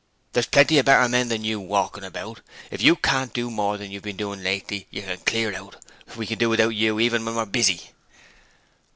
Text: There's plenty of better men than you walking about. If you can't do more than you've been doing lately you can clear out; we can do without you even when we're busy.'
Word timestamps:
There's 0.33 0.47
plenty 0.47 0.79
of 0.79 0.87
better 0.87 1.07
men 1.07 1.27
than 1.27 1.43
you 1.43 1.59
walking 1.59 2.03
about. 2.03 2.41
If 2.71 2.81
you 2.81 2.95
can't 2.95 3.31
do 3.35 3.51
more 3.51 3.77
than 3.77 3.91
you've 3.91 4.01
been 4.01 4.17
doing 4.17 4.41
lately 4.41 4.87
you 4.89 5.03
can 5.03 5.19
clear 5.19 5.53
out; 5.55 5.75
we 6.17 6.25
can 6.25 6.39
do 6.39 6.49
without 6.49 6.69
you 6.73 6.99
even 6.99 7.23
when 7.23 7.35
we're 7.35 7.45
busy.' 7.45 7.91